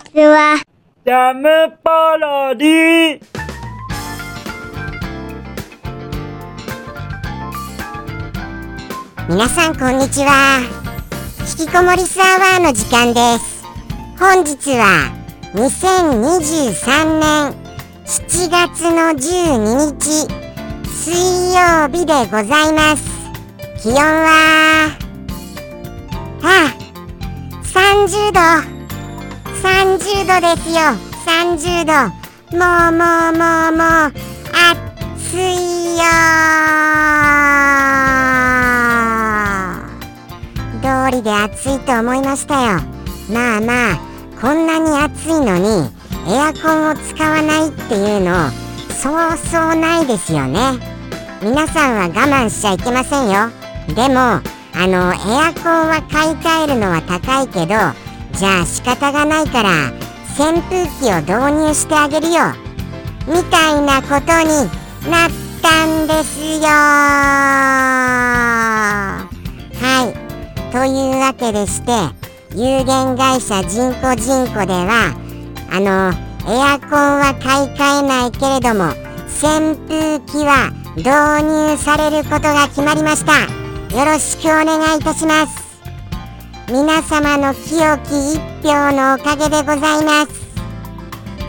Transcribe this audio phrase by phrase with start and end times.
[0.00, 0.56] ちは。
[1.04, 3.20] ジャムパロディ
[9.28, 10.60] 皆さんこんにちは。
[11.60, 13.64] 引きこもりスアワーの時間です。
[14.18, 15.10] 本日は
[15.54, 17.54] 2023年
[18.04, 20.26] 7月の12日
[20.86, 23.04] 水曜日でございます。
[23.82, 24.98] 気温は？
[26.42, 26.74] あ
[27.62, 28.79] 30度
[29.62, 30.80] 30度ですよ。
[31.26, 31.92] 30度。
[32.56, 34.40] もうもうもうもう。
[35.32, 36.02] 暑いよ
[40.82, 42.80] 通りで暑いと思いましたよ。
[43.32, 43.98] まあまあ
[44.40, 45.88] こんなに暑いのに
[46.26, 48.50] エアコンを使わないっていうの
[48.90, 50.58] そうそうないですよね。
[51.42, 53.50] 皆さんは我慢しちゃいけませんよ。
[53.94, 54.42] でもあ
[54.86, 57.74] のエアコンは買い替えるのは高いけど
[58.32, 59.92] じゃあ仕方がないから
[60.38, 61.32] 扇風機を導
[61.66, 62.54] 入してあげるよ。
[63.26, 64.70] みたいなことに
[65.10, 65.30] なっ
[65.62, 66.68] たんですよ。
[69.78, 70.14] はい。
[70.72, 71.92] というわけでして
[72.54, 75.14] 有限会社人工人工では
[75.70, 76.12] あの
[76.48, 78.94] エアコンは買い替えないけれども
[79.42, 81.10] 扇風機は導
[81.44, 83.32] 入されることが決まりました。
[83.96, 85.69] よろしくお願いいたします。
[86.70, 90.32] 皆様の清き一票のおかげでございます。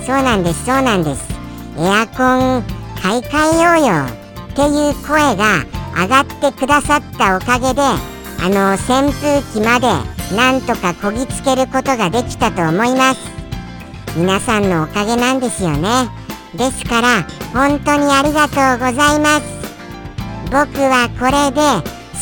[0.04, 1.30] そうなんですそうなんです。
[1.78, 2.64] エアコン
[3.00, 4.06] 買い替えようよ
[4.52, 5.64] っていう声が
[5.96, 9.88] 上がってくださったおかげであの扇風機まで
[10.36, 13.20] なんとかこぎつけることができたと思います。
[14.18, 16.10] 皆さんのおかげなんですよね。
[16.56, 19.44] ですから本当にありがとうございます。
[20.46, 21.62] 僕はこれで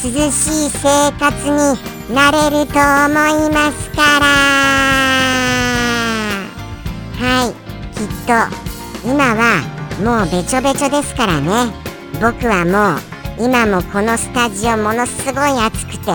[0.03, 2.79] 涼しい生活になれると思
[3.45, 4.25] いますから。
[7.19, 7.53] はい。
[7.93, 8.33] きっと
[9.07, 9.61] 今は
[10.03, 11.71] もうべちょべちょですからね。
[12.19, 12.97] 僕はも
[13.39, 16.11] う今もこのスタジオものすごい暑くて。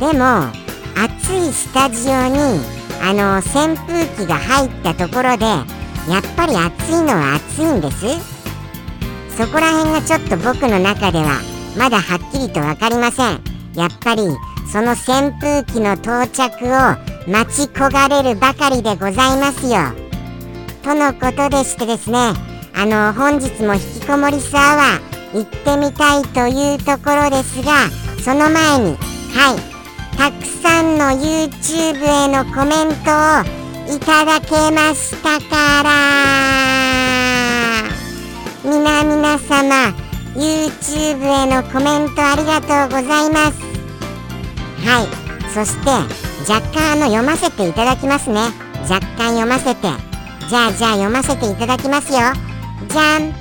[0.00, 0.50] でも
[0.96, 2.64] 暑いスタジオに
[3.02, 8.06] あの扇風機が入ったところでやっぱり暑いのは暑いんです？
[9.36, 11.42] そこら辺がちょっと僕の中では
[11.76, 13.42] まだはっきりと分かりません。
[13.74, 14.22] やっぱり
[14.70, 16.70] その扇風機の到着を
[17.30, 20.06] 待ち焦がれるばかりでございますよ。
[20.82, 22.32] とのことでしてですね
[22.72, 27.88] あの本日も引きこもりスアワー行ってみたいというところですが
[28.22, 28.96] その前に
[29.34, 29.58] はい
[30.16, 33.66] たくさんの YouTube へのコメントを
[33.96, 35.90] いただけましたから
[38.64, 39.92] 皆々様
[40.36, 43.65] YouTube へのコメントありがとうございます。
[44.86, 45.08] はい。
[45.52, 45.90] そして
[46.50, 48.40] 若干あの読ませていただきますね。
[48.88, 49.88] 若干読ませて。
[50.48, 52.20] じゃあじゃあ読ませていただきますよ。
[52.88, 53.34] じゃん。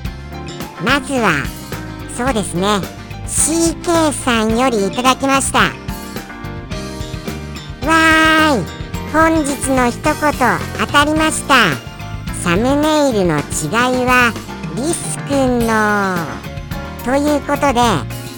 [0.83, 1.45] まずは
[2.17, 2.79] そうですね。
[3.27, 5.59] CK さんよりいただきました。
[5.59, 8.65] わーい。
[9.13, 10.13] 本日の一言
[10.79, 11.95] 当たりました。
[12.45, 14.31] サムネイルの違いは
[14.75, 16.15] リス君の
[17.03, 17.81] ということで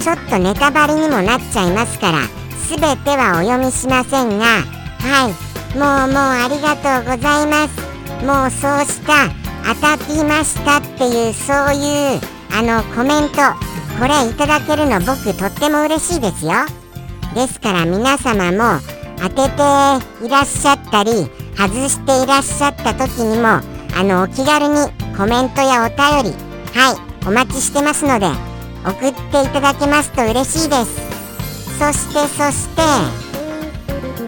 [0.02, 2.37] ちょっとネタバレにもなっちゃいますから
[2.70, 4.46] 全てはお読みしませんが
[5.00, 5.48] はい。
[5.78, 7.88] もうもうありがとうございます。
[8.26, 9.30] もうそうした
[9.74, 13.38] 当たってましたっていうそういうあのコメント
[14.00, 16.54] これいただけるの僕とっても嬉しいですよ。
[17.36, 18.82] ですから皆様も
[19.18, 21.12] 当てていらっしゃったり
[21.56, 23.48] 外していらっしゃった時にも
[23.96, 24.76] あのお気軽に
[25.18, 26.38] コメントやお便り
[26.74, 28.28] はいお待ちしてますので
[28.86, 31.07] 送っていただけますと嬉しいです。
[31.78, 32.82] そしてそして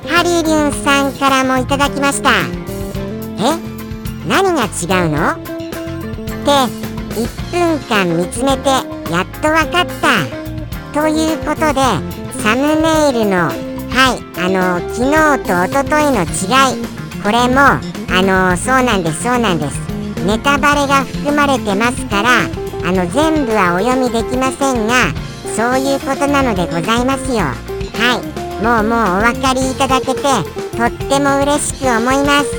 [0.08, 2.30] ハリリュンさんからもいただきました。
[3.40, 3.58] え？
[4.28, 4.68] 何が違
[5.06, 5.32] うの？
[5.32, 5.36] っ
[6.46, 6.52] て
[7.16, 11.02] 1分間見つめてやっと分かった。
[11.02, 11.82] ということで
[12.42, 13.52] サムネイルのは
[14.14, 16.28] いあの昨日と一昨日の違
[16.76, 16.82] い。
[17.24, 17.82] これもあ
[18.22, 19.80] のそうなんですそうなんです。
[20.26, 22.46] ネタバレが含まれてますから
[22.88, 25.12] あの全部はお読みできませんが
[25.56, 27.40] そういうことなのでございますよ。
[27.40, 28.40] はい。
[28.64, 30.22] もうもうお分かりいただけて
[30.78, 32.52] とっても嬉しく思います。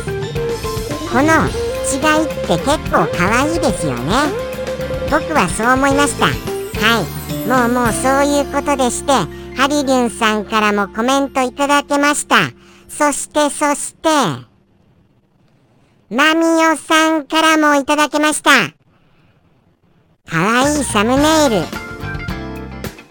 [1.11, 1.47] この
[1.91, 4.13] 違いって結構可愛いですよね。
[5.11, 6.27] 僕はそう思いました。
[6.27, 7.21] はい。
[7.49, 9.13] もうもうそういうことでして
[9.57, 12.37] ハリリュンさんからもコメントいただけました。
[12.89, 14.09] そしてそして
[16.11, 18.51] マミオさんからもいただけました。
[20.31, 21.90] かわいいサムネイル。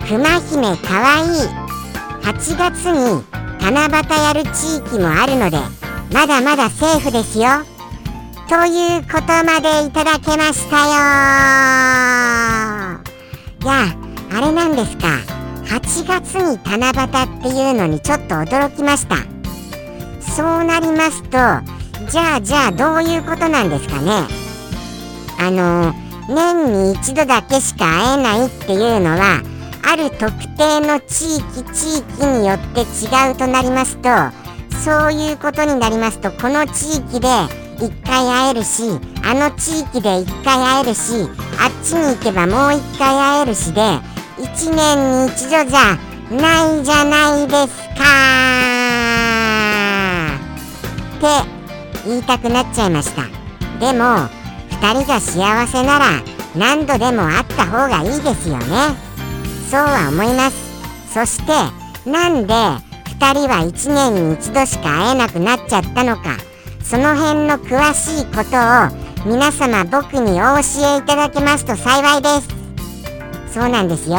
[0.09, 1.29] くま姫かわいい。
[2.23, 3.23] 8月に
[3.61, 5.59] 七夕やる地域もあるので
[6.11, 7.45] まだまだセーフですよ。
[8.50, 10.83] ということまでいただけましたよ。
[13.61, 13.85] いや
[14.31, 15.19] あれなんですか。
[15.65, 19.17] 8月に七夕っていうのにちょっと驚きました。
[20.21, 21.29] そうなりますと
[22.09, 24.23] じゃあじゃあどういうことなんですかね。
[25.39, 25.94] あの
[26.27, 29.44] 年に一度だけしか会えないっていうのは
[29.84, 34.10] ある特定の地域地域によって違うとなりますと
[34.80, 37.28] そういうことになりますとこの地域で
[37.80, 38.84] 1回会えるし
[39.24, 41.30] あの地域で1回会えるし
[41.60, 43.81] あっちに行けばもう1回会えるしで
[44.38, 45.98] 1年に一度じゃ
[46.31, 48.04] ないじゃないですか
[51.18, 53.24] って言いたくなっちゃいました。
[53.80, 54.04] でも
[54.80, 56.06] 2人が幸せなら
[56.56, 59.08] 何度でも会った方がいいですよね。
[59.69, 60.57] そうは思います。
[61.13, 66.38] そしてなんで2人は1年に一度しか会えなくなっちゃったのか。
[66.83, 73.54] その辺の詳しいことを皆様僕にお教えいただけますと幸いです。
[73.54, 74.18] そうなんですよ。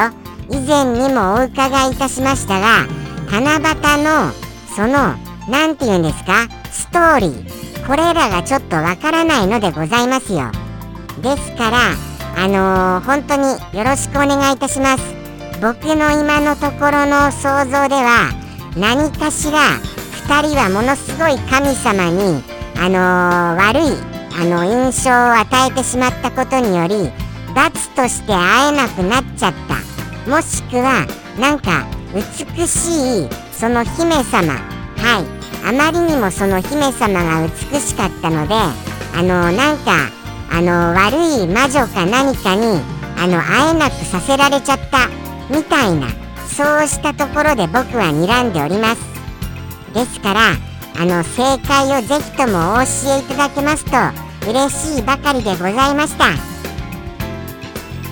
[0.50, 2.86] 以前にもお伺いいたしましたが
[3.30, 4.32] 七夕の
[4.76, 5.16] その
[5.48, 6.46] 何て言うんですか？
[6.70, 7.86] ストーリー。
[7.86, 10.52] これらがちょっとわからないのでございますよ。
[11.22, 11.78] ですから
[12.36, 13.42] あのー、本当に
[13.76, 15.19] よろしくお願いいたします。
[15.60, 18.32] 僕の今のところの想像では
[18.78, 19.58] 何かしら
[20.26, 22.42] 2人はものすごい神様に
[22.78, 24.10] あの、悪い
[24.40, 27.12] あの印象を与えてしまったことにより
[27.54, 30.30] 罰として会えなくなっちゃった。
[30.30, 31.06] もしくは
[31.38, 31.84] なんか
[32.14, 35.40] 美しいその姫様はい。
[35.62, 40.08] あまりにもその姫様が美しかったのであの、なんか
[40.50, 42.80] あの、悪い魔女か何かに
[43.18, 45.19] あの会えなくさせられちゃった。
[45.50, 46.08] みたいな。
[46.46, 49.00] そうしたところで僕は睨んでおります。
[49.94, 50.40] ですから
[50.98, 52.82] あの正解をぜひともお教
[53.16, 56.26] えいただけますと嬉しいばかりでございました。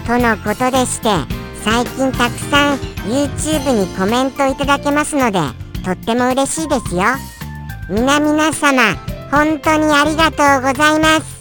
[0.06, 1.08] とのことでして
[1.62, 5.40] 最近たくさん YouTube にコメントいただけますので
[5.84, 7.02] とっても嬉しいですよ。
[7.90, 8.94] 皆々様
[9.30, 11.38] 本当にありがとうございます。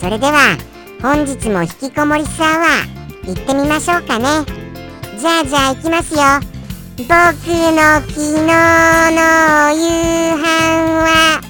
[0.00, 0.56] それでは
[1.02, 4.59] 本日も引きこもりサワー行ってみましょうかね。
[5.20, 6.20] じゃあじゃあ行きますよ。
[6.96, 9.20] 僕の昨日の
[9.72, 9.84] 夕
[10.36, 10.42] 飯
[10.96, 11.40] は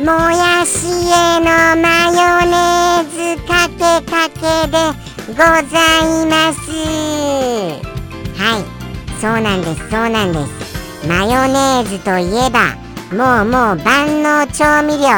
[0.00, 1.46] もやしへの
[1.80, 4.76] マヨネーズかけかけで
[5.28, 6.60] ございます
[8.38, 8.62] はい
[9.18, 12.76] そうなんですそうなんですマヨネーズといえば
[13.16, 15.08] もうもう万能調味料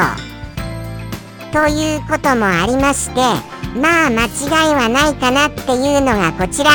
[1.51, 6.71] ということもありましてまあ間違いはないかなっていうのがこちら。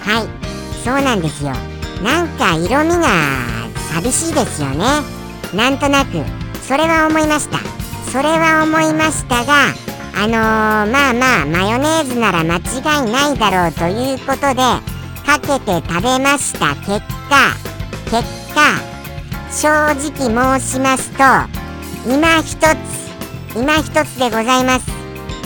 [0.00, 0.28] はい。
[0.84, 1.52] そうなんですよ。
[2.02, 3.08] なんか色味が
[3.92, 4.84] 寂しいですよね。
[5.54, 6.24] なんとなく。
[6.62, 7.58] それは思いました。
[8.10, 9.72] それは思いましたが
[10.16, 14.56] あのー、まあまあマヨネーズなら間違いないだろうということで
[15.24, 17.70] かけて食べました結果。
[18.10, 18.90] 結果
[19.52, 21.22] 正直申しますと
[22.12, 22.99] 今一つ
[23.56, 24.86] 今一つでございます。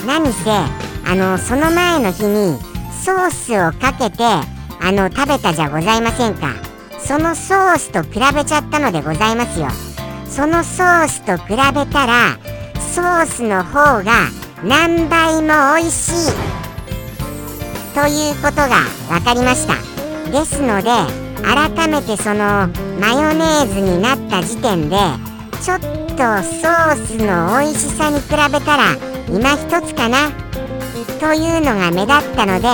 [0.06, 2.59] 何せあのその前の日に
[3.03, 6.49] ソースをかけてあの食べたじゃございませんか。
[6.99, 9.69] そのソースと比べちゃったのでございますよ。
[10.29, 12.39] そのソースと比べたら
[12.94, 14.29] ソースの方が
[14.65, 16.32] 何倍も美味しい。
[17.94, 18.69] ということが
[19.08, 19.75] 分かりました。
[20.31, 20.91] ですので
[21.44, 22.69] 改めてその
[23.01, 24.96] マヨネーズになった時点で
[25.63, 28.97] ちょっととソースの美味しさに比べたら
[29.29, 30.31] 今一つかな。
[31.21, 32.69] というのが目立ったので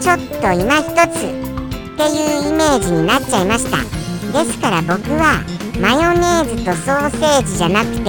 [0.00, 1.28] ちょっと今一つっ
[1.96, 3.78] ていうイメージになっちゃいました。
[4.32, 5.42] ですから僕は
[5.80, 8.04] マヨネーズとソーセージじゃなくて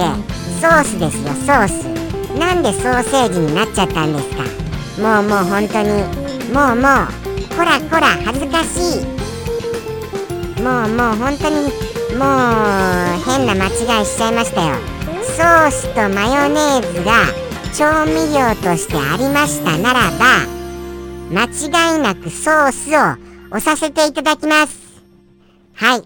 [0.62, 1.84] ソースですよソース。
[2.38, 4.44] なんでソーセージになっちゃったんですか？
[5.02, 5.90] もうもう本当に
[6.54, 7.30] もうもう。
[7.56, 10.62] こらこら恥ずかしい。
[10.62, 11.72] もうもう本当に
[12.18, 14.76] もう変な間違いしちゃいましたよ。
[15.38, 17.26] ソースとマヨネーズが
[17.74, 20.46] 調味料としてありましたならば
[21.32, 24.78] 間違いなくソースを押させていただきます。
[25.76, 26.04] はい。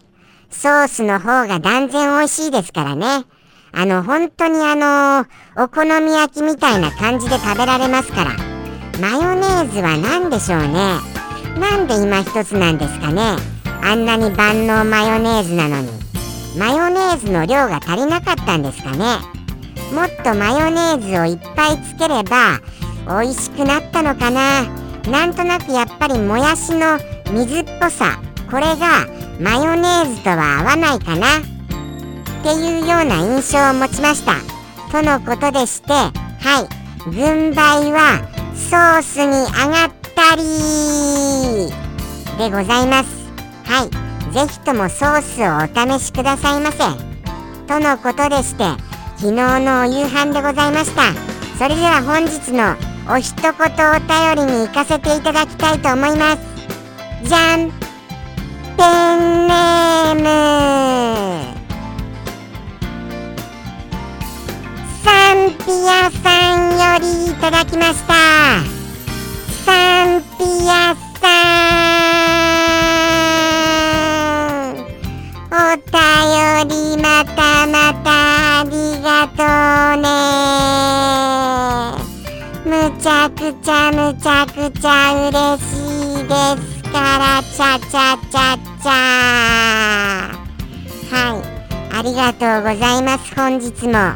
[0.51, 3.25] ソースの方が断然美味しいですからね。
[3.71, 8.31] あの本当にあのお好み焼きみたいな感じで食べられますから。
[9.01, 10.97] マヨネーズは何でしょうね。
[11.59, 13.52] なんで今一つなんですかね。
[13.85, 15.89] あんなに万能マヨネーズなのに。
[16.57, 19.17] マヨネーズの量が足りなかったんですかね。
[19.93, 22.59] もっとマヨネーズをいっぱいつければ
[23.05, 24.63] 美味しくなったのかな。
[25.11, 26.97] なんとなくやっぱりもやしの
[27.31, 29.05] 水っぽさこれが
[29.39, 31.39] マヨネーズとは合わないかな。
[31.39, 31.41] っ
[32.43, 34.35] ていうような印象を持ちました。
[34.91, 36.11] とのことでしては
[36.69, 36.83] い。
[37.05, 38.21] 軍配は
[38.55, 40.43] ソースに上がったり
[42.37, 43.22] でございます。
[43.65, 43.89] はい。
[44.33, 46.79] ぜひともソースをお試しくださいませ。
[47.67, 48.63] とのことでして
[49.17, 51.13] 昨日のお夕飯でございました。
[51.57, 52.75] それでは本日の
[53.13, 56.39] お一言お便りに行かせていただきたいと思います。
[57.23, 57.71] じゃん
[58.75, 58.83] ペ
[59.15, 60.23] ンネーム。
[65.03, 66.25] サンピアさ
[66.57, 68.13] んよりいただきました。
[69.65, 70.72] サンピア
[84.71, 88.89] くちゃ嬉しいですからちゃちゃちゃちゃ。
[91.11, 91.97] はい。
[91.97, 93.35] ありがとうございます。
[93.35, 94.15] 本日も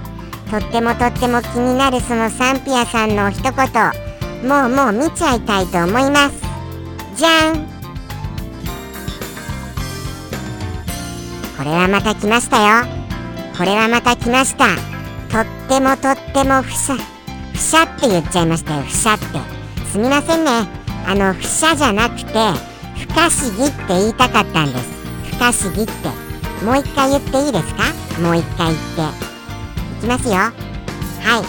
[0.50, 3.52] とってもとっても気になるそのサンピアさんの一言
[4.48, 6.36] もうもう見ちゃいたいと思います。
[7.18, 7.68] じゃん。
[11.58, 12.86] これはまた来ましたよ。
[13.58, 14.68] これはまた来ました。
[15.30, 16.96] とってもとってもふしゃ
[17.52, 18.84] ふしゃって言っちゃいましたよ。
[18.84, 19.57] ふしゃって。
[19.92, 20.68] すみませんね。
[21.06, 22.32] あのふしゃじゃなくて
[22.96, 24.86] 不可思議って言いたかったんです。
[25.32, 26.10] 不可思議って。
[26.66, 27.84] もう一回言っていいですか？
[28.22, 29.28] もう一回言って。
[30.00, 30.36] いきますよ。
[30.36, 30.52] は
[31.40, 31.44] い。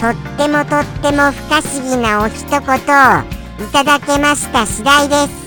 [0.00, 5.46] とってもとっても不可思議なお一言をいただけました次第です。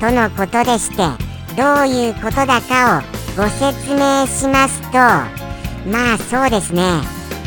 [0.00, 0.96] とのことでして
[1.56, 3.02] どういうことだかを
[3.36, 4.98] ご説明しますと
[5.90, 6.82] まあそうですね。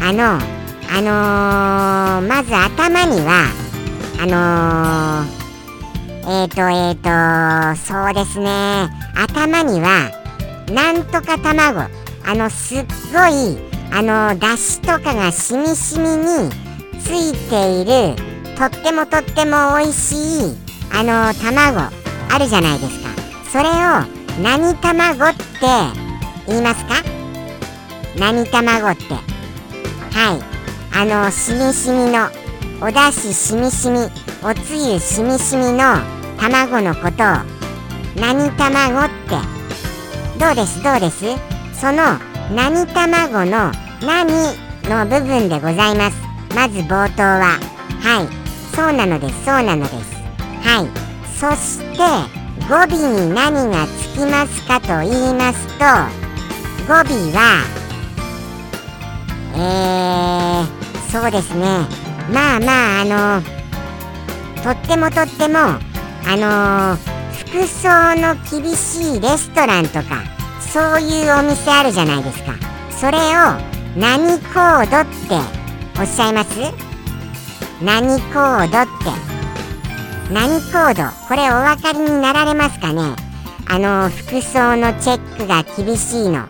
[0.01, 0.39] あの
[0.95, 3.45] あのー、まず頭には
[4.23, 8.87] あのー、えっ、ー、とえっ、ー、とそうですね。
[9.17, 10.11] 頭には
[10.71, 11.81] なんとか卵。
[12.25, 13.57] あのすっごい
[13.91, 16.49] あのだしとかがしみしみに
[17.01, 18.15] ついている
[18.57, 20.57] とってもとっても美味しい
[20.93, 21.81] あの卵。
[21.81, 23.09] あるじゃないですか。
[23.51, 23.71] それを
[24.41, 25.43] 何卵って
[26.47, 27.03] 言いますか？
[28.17, 29.03] 何卵って。
[29.15, 29.19] は
[30.37, 30.41] い。
[30.95, 32.29] あのしみしみの
[32.85, 33.97] おだししみしみ
[34.43, 36.01] おつゆしみしみの
[36.37, 37.23] 卵のこと。
[37.23, 37.37] を
[38.19, 39.37] 何卵って。
[40.37, 41.23] どうですどうです？
[41.79, 42.19] その
[42.53, 43.71] 何卵の
[44.01, 44.27] 何
[44.89, 46.17] の部分でございます。
[46.53, 47.57] まず冒頭は。
[48.01, 48.27] はい。
[48.75, 50.13] そうなのですそうなのです。
[50.67, 50.89] はい。
[51.39, 51.99] そして
[52.67, 55.85] 語尾に何がつきますかと言いますと
[56.85, 56.99] 語尾
[57.31, 57.63] は
[59.55, 62.02] えーそうですね。
[62.31, 66.97] まあまああのとってもとってもあの
[67.47, 70.23] 服装の厳しいレストランとか
[70.61, 72.53] そういうお店あるじゃないですか。
[72.89, 73.21] それを
[73.97, 75.35] 何コードって
[75.99, 76.57] おっしゃいます？
[77.83, 79.11] 何コードって？
[80.33, 81.03] 何コード？
[81.27, 83.01] これお分かりになられますかね？
[83.67, 86.39] あの服装のチェックが厳しいの。
[86.39, 86.49] はい。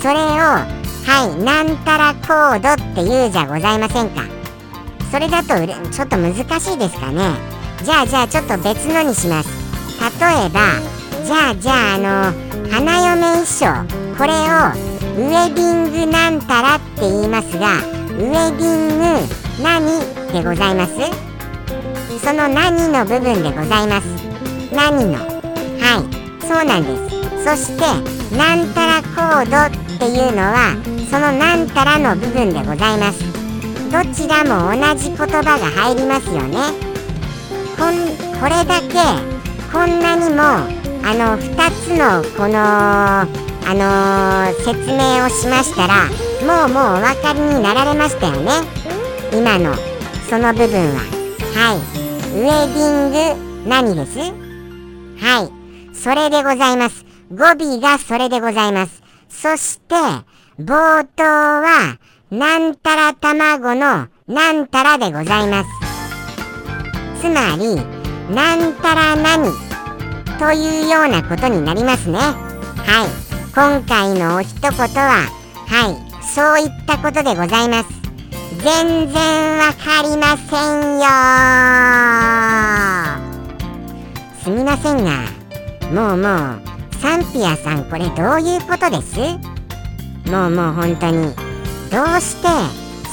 [0.00, 0.18] それを
[1.04, 1.42] はい。
[1.42, 4.22] なんたらコードって言うじゃございませんか。
[5.12, 5.48] それだと
[5.90, 7.20] ちょっと難しいですかね。
[7.84, 9.50] じゃあじゃあちょっと別のにします。
[10.00, 10.80] 例えば
[11.26, 13.66] じゃあじゃああの花嫁衣装
[14.16, 14.36] これを
[15.14, 19.04] ウェディングなんたらって言いますがウェディング
[19.62, 20.00] 何
[20.32, 20.94] でございます？
[22.24, 24.06] その何の部分でございます？
[24.74, 25.18] 何の？
[25.18, 27.44] はいそうなんです。
[27.44, 27.84] そして
[28.34, 30.74] なんたらコードっていうのは
[31.10, 33.31] そのなんたらの部分でございます。
[33.92, 36.56] どちらも同じ言葉が入りますよね。
[37.78, 37.92] こん
[38.40, 38.96] これだけ
[39.70, 43.26] こんなにもあの2つのこのあ
[43.66, 46.08] のー、説明をしましたら
[46.40, 48.50] もうもうお分かりになられましたよね。
[49.30, 49.74] 今の
[50.30, 51.00] その部分は。
[51.54, 51.78] はい。
[52.32, 54.18] ウェディング何です？
[54.18, 55.94] はい。
[55.94, 57.04] それでございます。
[57.30, 59.02] 語尾がそれでございます。
[59.28, 59.94] そして、
[60.58, 61.98] 冒頭は、
[62.32, 65.68] なんたら卵のなんたらでございます。
[67.20, 67.76] つまり、
[68.34, 69.52] なんたら何？
[70.38, 72.16] というようなことになりますね。
[72.18, 73.10] はい。
[73.54, 75.28] 今回のお一言は、
[75.66, 77.90] はい、そういったことでございます。
[78.64, 81.04] 全然わかりませんよ
[84.42, 85.28] すみませんが、
[85.92, 86.62] もうもう、
[86.98, 89.18] サンピアさんこれどういうことです？
[90.30, 91.34] もうもう本当に
[91.92, 92.48] どうして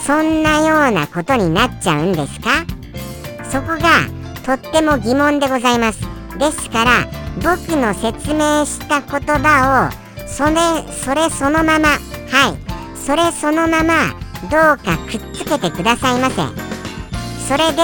[0.08, 2.66] そんなようなことになっちゃうんですか？
[3.44, 4.08] そこが
[4.46, 6.00] とっても疑問でございます。
[6.40, 7.06] ですから
[7.44, 10.54] 僕の説明した言葉をそれ
[10.94, 14.14] それそのままはいそれそのまま
[14.50, 16.36] どうかくっつけてくださいませ。
[17.48, 17.82] それで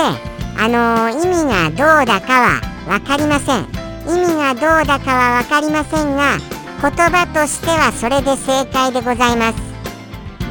[0.58, 3.68] あのー、意味がどうだかは分かりません。
[4.08, 6.38] 意味がどうだかは分かりませんが
[6.82, 9.65] 言葉としてはそれで正解でございます。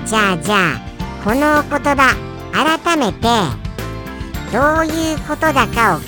[0.07, 0.81] じゃあじゃあ
[1.25, 2.15] この言葉
[2.53, 3.27] 改めて
[4.53, 6.07] どういうことだかを考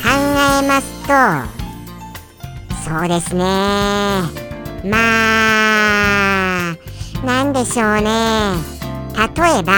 [0.63, 1.13] えますと。
[2.85, 3.43] そうですね。
[4.85, 4.99] ま
[6.73, 6.77] あ
[7.25, 8.53] なんでしょうね。
[9.17, 9.73] 例えば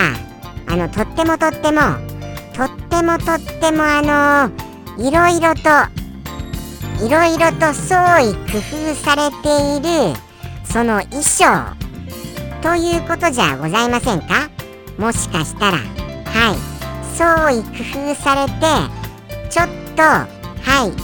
[0.67, 1.81] あのとってもとっても
[2.55, 4.51] とってもとってもあの
[5.03, 5.71] いろいろと
[7.03, 10.19] いろいろと創意工夫されている
[10.65, 11.88] その衣装。
[12.63, 14.51] ということじゃございませんか？
[14.99, 15.79] もしかしたら。
[15.79, 16.57] はい。
[17.17, 18.53] 創意工夫されて
[19.51, 20.27] ちょっとは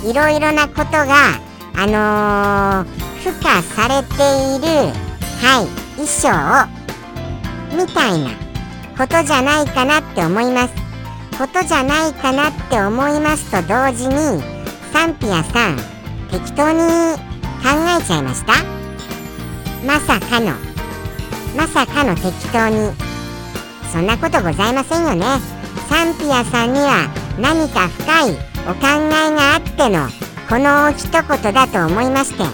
[0.05, 1.41] いいろいろなことが
[1.77, 4.15] あのー、付加されて
[4.57, 4.93] いる
[5.43, 6.29] はい衣装
[7.77, 8.31] みたいな
[8.97, 10.75] ことじゃないかなって思います。
[11.37, 14.41] ことじゃないかなって思いますと同時に
[14.93, 15.77] サンピアさん
[16.31, 16.79] 適当に
[17.61, 17.71] 考
[18.01, 18.53] えちゃいました？
[19.85, 20.53] まさかの。
[21.57, 22.93] まさかの適当に。
[23.93, 25.25] そんなことございませんよね。
[25.89, 27.09] サンピアさんには
[27.39, 28.31] 何か深い
[28.67, 30.09] お考えがあっての
[30.49, 32.45] この一言だと思いまして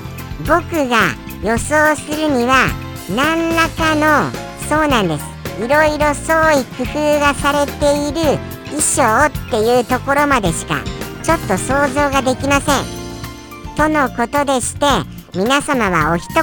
[0.41, 2.67] 僕が予想するには
[3.15, 4.31] 何らかの
[4.69, 5.25] そうなんです。
[5.65, 10.83] いろいろ創意工夫がされている衣装っていうところまでしか
[11.23, 12.85] ちょっと想像ができません。
[13.77, 14.87] とのことでして
[15.33, 16.43] 皆様はお一言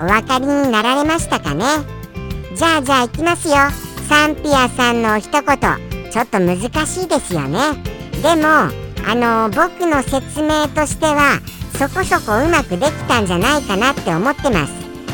[0.00, 1.64] お分かりになられましたかね？
[2.56, 3.54] じゃあじゃあいきますよ。
[4.08, 6.10] サンピアさんのお一言。
[6.10, 7.58] ちょっと難しいですよね。
[8.22, 8.48] でも
[9.08, 11.40] あの僕の説明としては
[11.78, 14.72] そこそこうまくできたんじゃないかなって思ってます。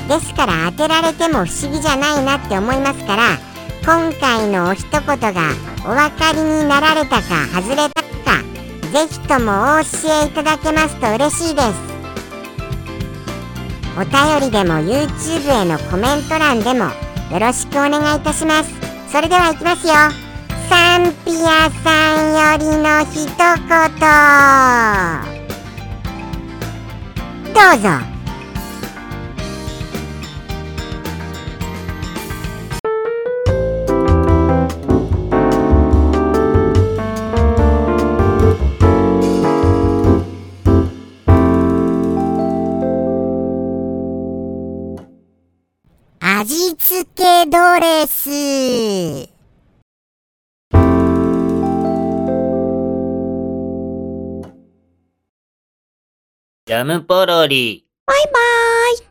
[0.09, 3.39] ですから当てられても不思議じゃないなって思いますから
[3.85, 5.17] 今回のお一言が
[5.85, 8.43] お分かりになられたか外れたか
[8.91, 11.92] ぜひともお教えいただけますと嬉しいです。
[13.95, 16.87] お便りでも YouTube へのコメント欄でも
[17.31, 18.71] よろしくお願いいたします。
[19.09, 19.93] それではいきますよ。
[20.69, 23.37] サンピアさんよりの一言。
[27.53, 28.12] どうぞ。
[56.85, 57.87] ムポロリ。
[58.07, 58.33] バイバー
[58.95, 58.99] イ。